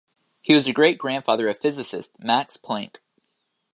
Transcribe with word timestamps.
He 0.41 0.55
was 0.55 0.65
the 0.65 0.73
great-grandfather 0.73 1.47
of 1.47 1.59
physicist 1.59 2.17
Max 2.19 2.57
Planck. 2.57 3.01